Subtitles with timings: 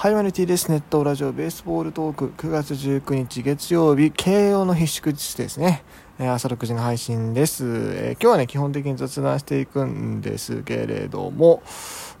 [0.00, 0.70] はい、マルティです。
[0.70, 5.82] ネットラジオベースボールトーク9月19日月曜日、慶応の必宿日ですね。
[6.20, 11.64] え朝6時の配信です、えー今日はね、基本的に雑談していくんですけれども、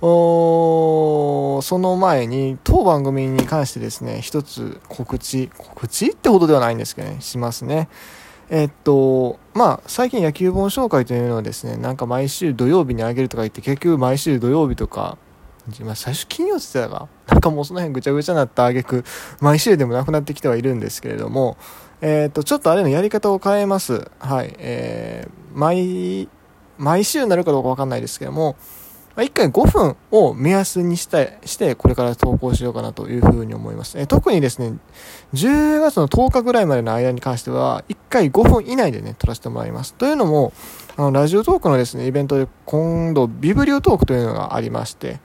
[0.00, 6.08] その前に、当番組に関してですね、一つ告知、告知？
[6.08, 7.88] ってほどではないんですけどね、しますね。
[8.50, 15.16] えっと、まあ、最近野球本紹介というのをですね、なんか毎週土曜日にあげるとか言って、結局毎週土曜日とか、
[15.82, 19.04] まあ、最初金曜って言ってたかなんかもうその辺ぐちゃぐちゃになった挙句
[19.40, 21.56] 毎週でもなくなってきてはいるんですけれども、
[22.00, 24.10] えっ、と、ちょっとあれのやり方を変えます。
[24.20, 24.54] はい。
[24.58, 26.28] えー、毎、
[26.78, 28.56] 毎週になるかどうかわかんないですけども、
[29.16, 33.98] 1回5分を目安にしたいして、これから投稿しようかなというふうに思います。
[33.98, 34.78] え特にですね、
[35.34, 39.94] 10月の10日ぐらいまでの間に関しては、1回5分以内でね、撮らせてもらいます。
[39.94, 40.52] というのも、
[40.96, 45.18] あの、ラジオトークのですね、イベントで今度、ビブリオトークというのがありまして、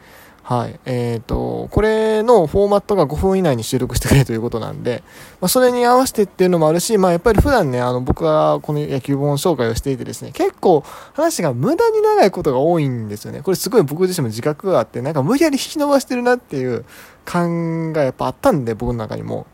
[0.44, 0.78] はい。
[0.86, 5.02] えっ、と、これのフォーマットが5分以内に収録してくれということなんで、
[5.40, 13.42] まあ、それに合わせてっていうのもあるし、まあ、やっぱり普段ね、あの、僕がこの野球本紹介をしていてですね、結構話が無駄に長いことが多いんですよね。
[13.42, 16.84] これすごい僕自身も自覚があって、なんか無理やり引き伸ばしてるなっていう
[17.24, 19.48] 感がやっぱあったんで、僕の中にも。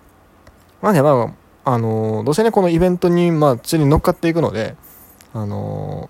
[0.82, 4.76] まあね、まあ、あのどうせね、このイベントに、まあ、ついに乗っかっていくので、
[5.36, 6.10] あの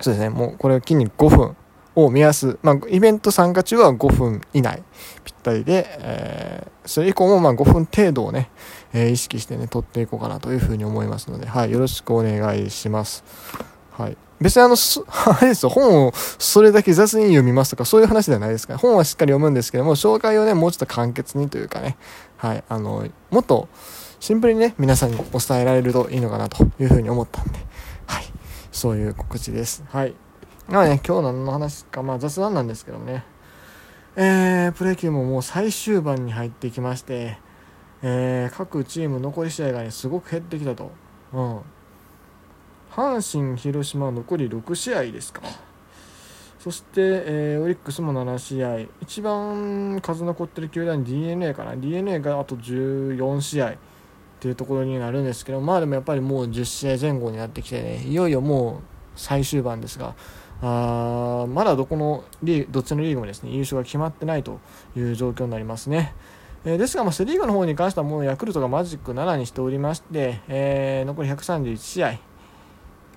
[0.00, 1.56] そうですね、もうこれを機に5分
[1.96, 4.82] を目安、まあ、イベント参加中は5分以内
[5.24, 8.48] ぴったりで、えーそれ以降もま5分程度をね、
[8.92, 13.24] えー意識してね、撮っていこうかなというふうに思いますので、はい、よろしくお願いします。
[13.90, 14.16] はい。
[14.40, 14.76] 別にあの、
[15.08, 21.96] あれですよ、本をそれだけ雑に読みますとか、そういう話ではないですから、本はしっかり読むんですけども、紹介をね、もうちょっと簡潔にというかね、
[22.36, 23.68] はい、あの、もっと
[24.20, 27.58] シンプルにね、皆さんにお伝えられるといいのかなというふうに思ったんで、
[28.06, 28.24] はい、
[28.70, 29.82] そういう告知です。
[29.88, 30.14] はい。
[30.68, 33.24] まあね、今日何の話か、まあ雑談なんですけどね、
[34.16, 37.38] えー、プロ野球ももう最終盤に入ってきまして、
[38.02, 40.90] えー、各チーム残り試合がね、すごく減ってきたと。
[41.32, 41.60] うん。
[42.90, 45.42] 阪神、広島残り6試合ですか。
[46.58, 48.88] そして、えーオリックスも7試合。
[49.00, 51.76] 一番数残ってる球団 DNA かな。
[51.76, 53.76] DNA があと14試合っ
[54.40, 60.16] ていうところになるんですけど、まあでもやっぱりもう10試合前後になってきてね、いよいよもう最終盤ですが、
[60.62, 64.58] あーまだどこのリーどっちのリーグもですね優勝が決まってないと
[64.96, 66.14] いう状況になりますね。
[66.64, 72.18] えーですが、まあ、セ・リーグの方に関してはもうヤクルトがマジック7にしておりまして、えー残り131試合。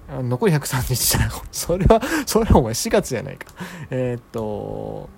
[0.09, 1.29] 残り131試合。
[1.51, 3.53] それは、それはお前4月じゃないか。
[3.89, 5.09] えっと、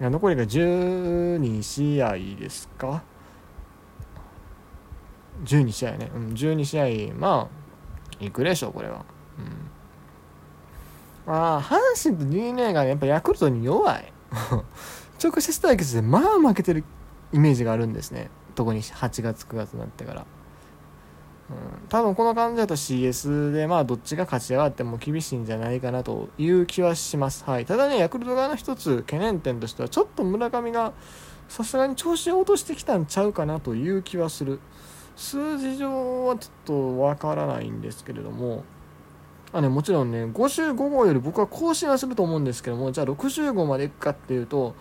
[0.00, 3.02] 残りが12試合ですか
[5.44, 6.10] ?12 試合ね。
[6.14, 7.14] うん、12試合。
[7.14, 7.48] ま
[8.20, 9.04] あ、いくでしょう、これは。
[9.38, 9.70] うん。
[11.28, 14.12] まあ、阪神と DeNA がね、やっぱヤクルトに弱い。
[15.22, 16.84] 直接対決でまあ負けてる
[17.34, 18.30] イメージがあるんですね。
[18.54, 20.26] 特に8月9月になってから。
[21.50, 27.44] うん、多分この感じだと CS でまあどっちが勝ち上がっても厳しいんじゃないかなという気はします。
[27.44, 27.66] はい。
[27.66, 30.94] ただね、ヤクルト側の一つ懸念点としてはちょっと村上が
[31.48, 34.60] さすがに調子を落としてきたんちゃうかなという気はする。
[35.14, 38.64] 数字上はちょっとわからないんですけれども、
[39.52, 44.74] あね、もちろんね、55号より僕は更新はすると思うんですけども、じゃあ60号までいくかっていうと、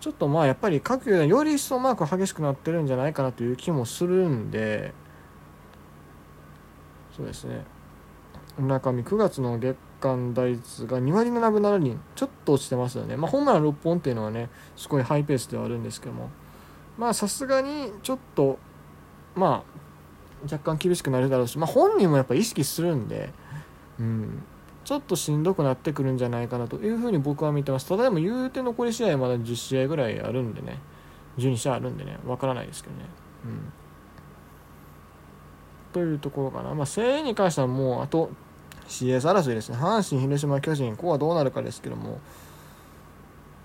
[0.00, 4.92] ちょっとまあやっぱり各球団より一層マーク激しくなってるんじゃないかなという気もするんで、
[7.16, 7.64] そうですね。
[8.58, 13.16] 村上9月の月間打率が2割7分7厘、ちょっと落ちてますよね。
[13.16, 16.30] まあホームラン6本っていうのはね、すごいハイペースではあるんですけども、
[16.96, 18.58] まあさすがにちょっと、
[19.34, 19.76] まあ
[20.44, 23.32] 若干厳しくなるだろうし、まあ本人もやっぱ意識するんで、
[23.98, 24.42] うん、
[24.84, 27.88] ちょっとしんどくなってくるんじゃないかなというふうに僕は見てます。
[27.88, 30.78] ただでも言うて残り試合まだ10試合ぐらいあるんでね、
[31.38, 33.04] 12試合あるんでね、わからないですけどね。
[33.44, 33.72] うん。
[35.92, 36.74] というところかな。
[36.74, 38.30] まあ、声援に関してはもう、あと
[38.88, 39.76] CS 争いですね。
[39.76, 42.20] 阪神、広島、巨人、ここはどうなるかですけども、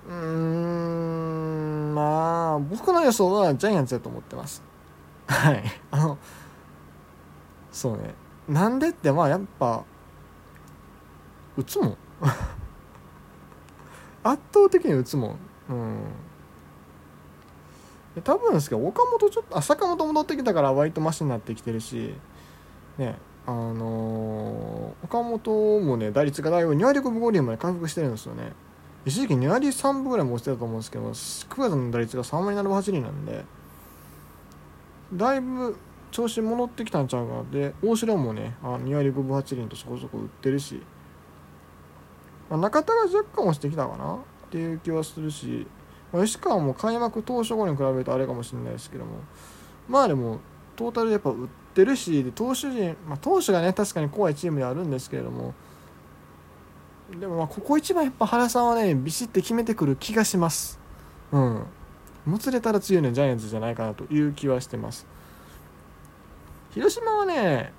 [0.08, 4.64] うーん、まあ、僕の予想はジャイアンツだと思ってます。
[5.28, 5.64] はい。
[5.92, 6.18] あの、
[7.72, 8.14] そうね。
[8.50, 9.84] なんでって、まあ、やっぱ、
[11.58, 11.98] 打つもん。
[14.24, 15.38] 圧倒的に打つもん。
[15.70, 15.98] うん。
[18.24, 22.14] 多分ですけど岡本ちょっとあ坂本戻ってきたから割とマシになってきてるし
[22.98, 23.16] ね
[23.48, 28.54] あのー岡本もね打率がだいぶ2割5分5厘まで回復してるんですよね。
[29.06, 33.44] 一時期2割3分ぐらいも落ちてたと思うんですけど9月の打率が3割7分8厘なんで
[35.14, 35.76] だいぶ
[36.12, 37.44] 調子戻ってきたんちゃうかな。
[37.52, 40.82] で大城もねあ2割5分8厘とそこそこ打ってるし。
[42.52, 44.18] まあ、中田が若干押してきたかなっ
[44.52, 45.66] ていう気はするし
[46.12, 49.20] ま吉川も開幕当初後に比べるとあれかもしれないですけども
[49.88, 50.42] まあでも
[50.76, 55.54] トータルでやっぱ売ってるしで投手陣、まあ、投手がね確かに怖いチームではあるんですけれども
[57.18, 60.80] でもまあここ一番やっぱ原さんはねビシッて決めてくる気がします。
[61.32, 61.66] うん。
[62.26, 65.06] もつれたら強いのはジャイアンツじゃないかなという気はしてます。
[66.72, 67.74] 広島はね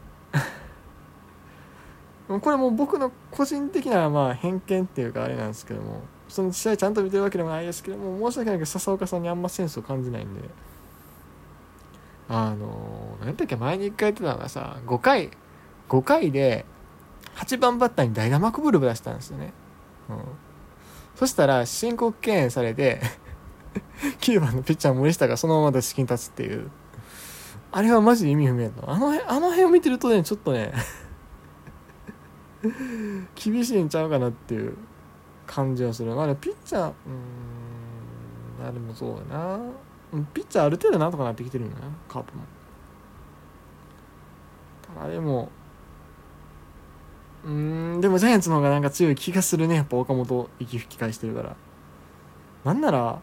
[2.40, 10.40] これも僕の個人的なまあ偏見っていうかあれなんですけどもその試合ちゃんと見てるわけでもないですけども申し訳ないけど笹岡さんにあんまセンスを感じないんで
[12.28, 15.30] あの何だっけ前に1回言ってたのがさ5回
[15.88, 16.64] 5回で
[17.36, 19.52] 8番バッターにダイナマクブルブ出したんですよね、
[20.08, 20.16] うん、
[21.16, 23.00] そしたら申告敬遠されて
[24.20, 26.70] 9番のピッチャー森下がそのまま打席に立つっていう。
[27.74, 30.72] あれはマジで意味不明だあの辺あの辺を見てるとねちょっとね
[33.34, 34.76] 厳しいんちゃうかなっていう
[35.46, 36.14] 感じはする。
[36.14, 39.58] まあピッチャーうんあでもそうだな。
[40.32, 42.44] ピッチャーある程度なんとかなってきてるんだなカープも。
[44.96, 45.50] ただでも
[47.44, 49.74] うんでもジャイアンツの方がなんか強い気がするね。
[49.76, 51.56] やっぱ岡本息吹き返してるから。
[52.64, 53.20] なんなら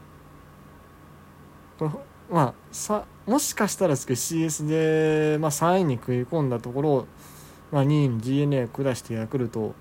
[2.30, 7.08] まあさもしかしたらですけど CS で、まあ、3位に食い込んだところ、
[7.72, 9.74] まあ、2位に d n a を下してヤクルト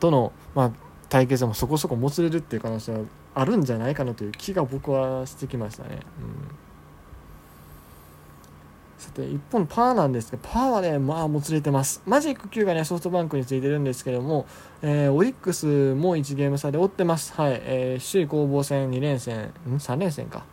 [0.00, 0.72] との、まあ、
[1.08, 3.00] 対決もそこそこもつれるっていう可能性は
[3.34, 6.00] あるんじゃないかなという気が僕はしてきましたね。
[6.20, 6.62] うん。
[8.98, 12.02] さて一本パーなんですけどパーはねまあもつれてます。
[12.06, 14.46] マジック9がねソフトバンクについてるんですけども、
[14.80, 17.32] えー、オリックスも1ゲーム差で追ってます。
[17.34, 20.44] はい、えー、首位攻防戦2連戦ん？3連戦か。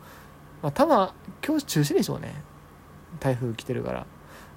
[0.62, 1.10] まあ多分
[1.46, 2.42] 今日中止でしょうね。
[3.20, 4.06] 台風来てるから。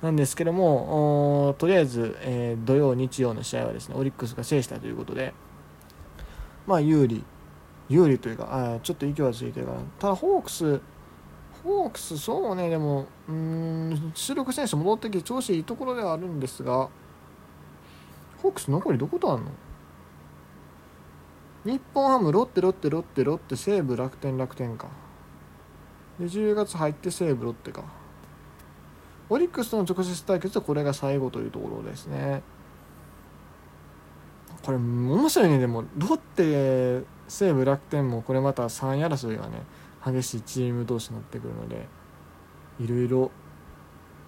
[0.04, 5.34] なんですけどもとりあえず、えー、土曜日曜の試合はですねオリックスが制したということで
[6.68, 7.24] まあ有利
[7.88, 10.82] 有利というかあちょっと勢いはついてるからただホークス
[11.64, 16.90] ホークスそうねでもうん主力選手戻ってきて調子いいところではあるんですが
[18.42, 19.52] ホークス残りどことあんの？
[21.64, 24.90] 日本ハムロッテロッテロッテロッテ西武楽天楽天か。
[26.20, 27.86] で10月入って西武ロッテか。
[29.30, 32.44] オリックスとの直接対決はこれが最後というところですね。
[34.64, 35.60] これ面白いね。
[35.60, 39.64] でもロッテ西武楽天もこれまた3位争いがね
[40.06, 41.88] 激しいチーム同士になってくるので
[42.80, 43.32] いろいろ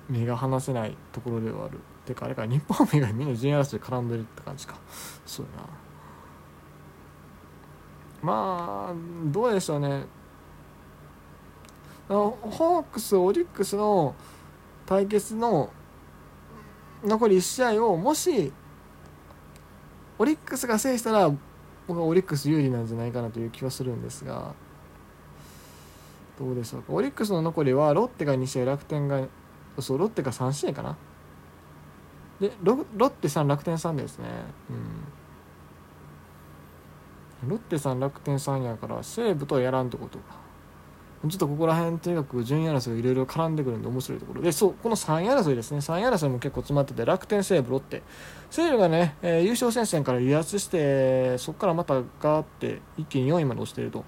[0.10, 1.80] 目が離せないところではある。
[2.06, 4.76] てかあれか日本以外みんな順位争い絡んでるって感じか。
[5.26, 5.68] そうやな。
[8.22, 8.94] まあ
[9.26, 10.06] どうでしょうね。
[12.08, 14.14] ホークスオリックスの
[14.86, 15.72] 対決の
[17.04, 18.52] 残り1試合をもし
[20.18, 21.32] オリックスが制したら
[21.88, 24.54] 僕はオリックス有利なんじゃないかなという気はするんですが
[26.40, 26.92] どうでしょうか。
[26.92, 29.26] オリックスの残りはロッテが2試合楽天が
[29.80, 30.98] そうロッテが3試合かな。
[32.40, 34.28] でロロッテ3楽天3ですね。
[37.44, 37.50] うん。
[37.50, 40.45] ロッテ3楽天3やから西武とやらんってことか。
[41.30, 44.42] ちょっとここら辺とにかく順位争いがいろいろ絡んでくるんで面白いところ。
[44.42, 45.80] でそうこの3位争いですね。
[45.80, 48.04] 3位争いも結構詰まってて楽天西武ロッテ。
[48.50, 54.04] 西武がね、えー、優勝戦線から離脱してそこからまたガーって一気に4位まで落ちてると。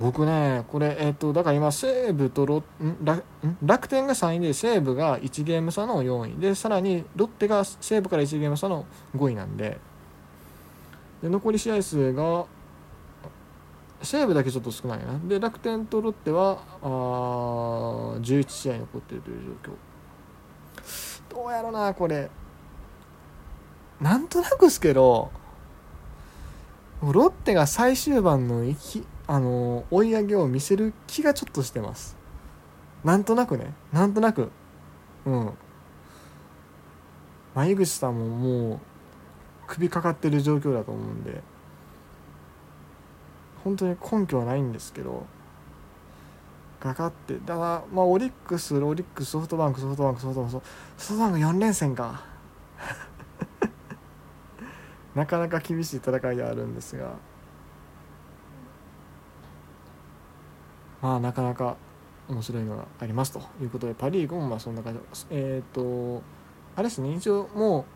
[0.00, 3.04] 僕ねこれえっ、とだから今西武とロん？
[3.04, 3.24] 楽
[3.64, 6.40] 楽天が3位で西武が1ゲーム差の4位。
[6.40, 9.78] でさらにロッテが西武から1ゲーム差の5位なんで。
[11.22, 12.44] で残り試合数が
[14.04, 15.18] 西武だけちょっと少ないな。
[15.26, 16.86] で楽天とロッテはあ
[18.20, 21.42] 11試合残ってるという状況。
[21.42, 22.30] どうやろなこれ。
[24.00, 25.30] なんとなくですけど
[27.00, 32.16] ロッテが最終盤のいきあの追い上げを見せる気がちょっとしてます。
[33.02, 33.72] なんとなくね。
[33.92, 34.50] なんとなく。
[35.26, 35.52] うん。
[37.70, 38.80] 井口さんももう
[39.66, 41.42] 首かかってる状況だと思うんで。
[43.64, 45.26] 本当に根拠はないんですけど
[46.84, 50.66] かかってだからまあオリックスオリックスソフトバンクソフトバンクソフトバンクソフ
[51.14, 52.22] トバンク4連戦か。
[55.16, 57.12] なかなか厳しい戦いではあるんですが。
[61.00, 61.76] まあなかなか
[62.28, 63.40] 面白いのがありますと。
[63.62, 65.00] いうことでパ・リーグもまあそんな感じ。
[65.30, 66.22] えっ、ー、と
[66.76, 67.14] あれですね。
[67.14, 67.86] 一応も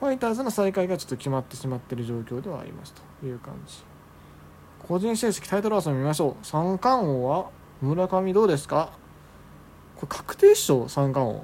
[0.00, 3.93] ファイターズの再開がちょっと決まってしまっている状況ではありますという感じ。
[4.86, 6.46] 個人成績タイトル争い見ましょう。
[6.46, 7.50] 三冠王は
[7.80, 8.90] 村上どうですか？
[9.96, 11.40] これ確定っしょ三冠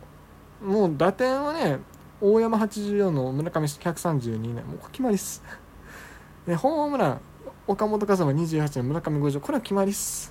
[0.62, 0.64] 王。
[0.64, 1.78] もう打点はね
[2.20, 5.42] 大山84の村上132年もう決まりっす。
[6.46, 7.20] でホームラン
[7.66, 10.30] 岡本和真28年村上50これは決まりっす。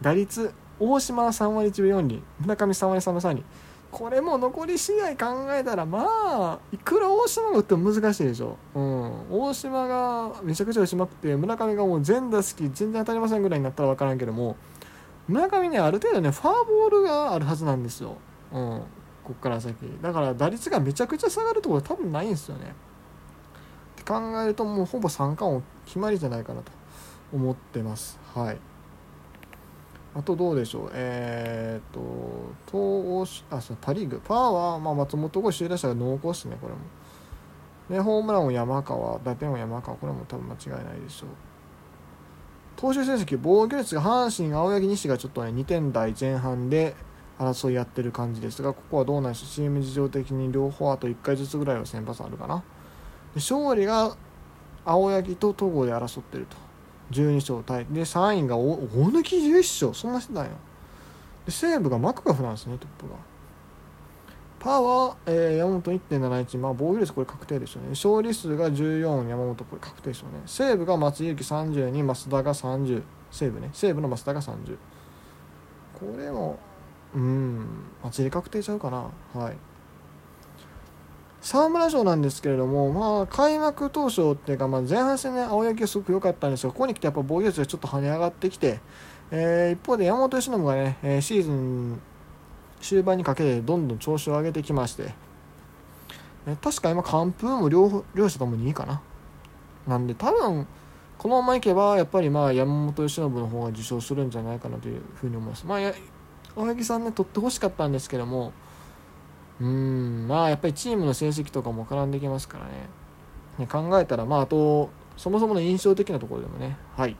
[0.00, 3.44] 打率大島3割1分4厘村上3割3分3厘。
[3.90, 14.56] これも残り試合考えたらまあいくら大島が打っても難しいでしょ、うん、大島がめちゃくちゃ打ちまくって村上がもう全打席全然当たりませんぐらいになったら分からんけども
[15.26, 18.16] 村上ねある程度ねファーボールがあるはずなんですよ、
[18.52, 18.82] うん、
[19.24, 19.76] こっから先。
[20.02, 22.74] だから打率がめちゃくちゃ下がるところ多分ないんですよね。
[23.94, 26.72] って考えるともうほぼ三冠王決まりじゃないかなと
[27.32, 28.18] 思ってます。
[28.34, 28.58] はい。
[30.14, 32.00] あとどうでしょう、えー、と、
[32.66, 36.80] 東欧あそうパ・リーグ、パーは、まあ、松本剛首位打者が濃厚ですね、これも。
[37.88, 41.28] で、ホームランを山川、打点を山川、これも多分間違いないでしょう。
[42.76, 46.96] 投手成績、防御率が阪神、青柳、西がちょっとね、2点台前半で
[47.38, 52.56] 争いやってる感じですが、ここはどうなんでしょう、チーム事情的に両方あと1回ずつぐらいは先発あるかな。
[52.56, 52.64] で
[53.36, 54.16] 勝利が
[54.84, 56.69] 青柳と戸郷で争ってると。
[57.10, 60.50] 12勝タイで3位が大貫11勝そんなしてたんや。
[61.46, 63.16] で西武がマクガフなんですねトップが。
[64.58, 67.90] パーは、えー、山本1.71まあ防御率これ確定でしょうね。
[67.90, 70.42] 勝利数が14山本これ確定でしょうね。
[70.46, 73.70] 西武が松井裕樹32増田が30西武ね。
[73.72, 74.76] 西武の増田が30
[75.98, 76.58] これも
[77.14, 77.66] うん
[78.04, 79.10] 松井確定ちゃうかな。
[79.34, 79.56] はい。
[81.42, 88.80] 沢村賞なんですけれども、まあ、開幕当初っていうか、まあ、前半戦ね、青柳はすごく良かったんですが、ここに来てやっぱ防御率がちょっと跳ね上がってきて、
[89.30, 92.00] えー、一方で山本由伸がね、えー、シーズン
[92.80, 95.14] 終盤にかけてどんどん調子を上げてきまして、
[96.46, 99.00] え、確か今、完封も両両者ともにいいかな。
[99.86, 100.66] なんで、多分、
[101.18, 105.66] このままいけば、やっぱりまあ山本由伸の方が受賞するんじゃないかなというふうに思います。
[105.66, 105.78] まあ、
[106.56, 108.52] 青柳さんね、取ってほしかったんですけども、
[109.60, 112.70] うんまあやっぱりチームの成績とかも絡んできますからね。
[113.58, 116.78] ね考えたらまああとそもそもの印象的なところでもね。
[116.96, 117.16] はい。